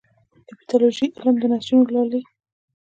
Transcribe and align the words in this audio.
د 0.47 0.49
پیتالوژي 0.59 1.07
علم 1.17 1.35
د 1.39 1.43
نسجونه 1.51 1.85
لولي. 1.93 2.21